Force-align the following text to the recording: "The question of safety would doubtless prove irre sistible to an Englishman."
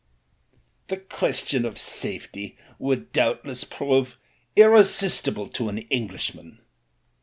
"The 0.87 0.97
question 0.97 1.63
of 1.63 1.77
safety 1.77 2.57
would 2.79 3.11
doubtless 3.13 3.63
prove 3.63 4.17
irre 4.57 4.79
sistible 4.81 5.53
to 5.53 5.69
an 5.69 5.77
Englishman." 5.77 6.57